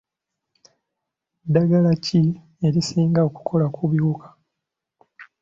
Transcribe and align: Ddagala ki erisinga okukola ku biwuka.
Ddagala 1.45 1.91
ki 2.05 2.21
erisinga 2.65 3.19
okukola 3.27 3.65
ku 3.75 3.83
biwuka. 3.91 4.27